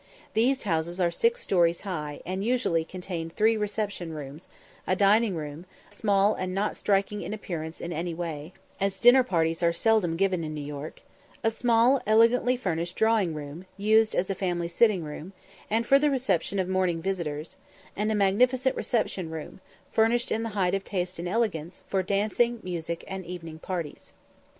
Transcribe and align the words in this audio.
These 0.33 0.63
houses 0.63 0.99
are 0.99 1.11
six 1.11 1.43
stories 1.43 1.81
high, 1.81 2.21
and 2.25 2.43
usually 2.43 2.83
contain 2.83 3.29
three 3.29 3.55
reception 3.55 4.13
rooms; 4.13 4.47
a 4.87 4.95
dining 4.95 5.35
room, 5.35 5.65
small, 5.91 6.33
and 6.33 6.55
not 6.55 6.75
striking 6.75 7.21
in 7.21 7.35
appearance 7.35 7.79
in 7.79 7.93
any 7.93 8.15
way, 8.15 8.51
as 8.79 8.99
dinner 8.99 9.21
parties 9.23 9.61
are 9.61 9.71
seldom 9.71 10.17
given 10.17 10.43
in 10.43 10.55
New 10.55 10.65
York; 10.65 11.03
a 11.43 11.51
small, 11.51 12.01
elegantly 12.07 12.57
furnished 12.57 12.95
drawing 12.95 13.35
room, 13.35 13.67
used 13.77 14.15
as 14.15 14.31
a 14.31 14.33
family 14.33 14.67
sitting 14.67 15.03
room, 15.03 15.33
and 15.69 15.85
for 15.85 15.99
the 15.99 16.09
reception 16.09 16.57
of 16.57 16.67
morning 16.67 16.99
visitors; 16.99 17.55
and 17.95 18.11
a 18.11 18.15
magnificent 18.15 18.75
reception 18.75 19.29
room, 19.29 19.59
furnished 19.91 20.31
in 20.31 20.41
the 20.41 20.49
height 20.57 20.73
of 20.73 20.83
taste 20.83 21.19
and 21.19 21.27
elegance, 21.29 21.83
for 21.87 22.01
dancing, 22.01 22.59
music, 22.63 23.03
and 23.07 23.23
evening 23.27 23.59
parties. 23.59 24.13